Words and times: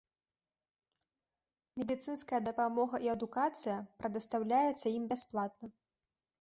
Медыцынская 1.81 2.41
дапамога 2.49 3.03
і 3.09 3.13
адукацыя 3.15 3.77
прадастаўляецца 4.03 4.97
ім 4.97 5.03
бясплатна. 5.15 5.75